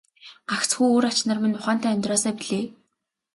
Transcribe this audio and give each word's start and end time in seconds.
Гагцхүү 0.51 0.87
үр 0.95 1.05
ач 1.09 1.17
нар 1.27 1.37
минь 1.41 1.57
ухаантай 1.59 1.91
амьдраасай 1.93 2.33
билээ. 2.39 2.65